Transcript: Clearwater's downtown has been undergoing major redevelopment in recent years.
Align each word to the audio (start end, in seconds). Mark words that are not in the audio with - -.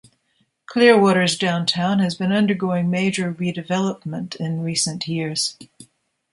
Clearwater's 0.65 1.37
downtown 1.37 1.99
has 1.99 2.15
been 2.15 2.31
undergoing 2.31 2.89
major 2.89 3.31
redevelopment 3.35 4.35
in 4.37 4.61
recent 4.63 5.07
years. 5.07 5.59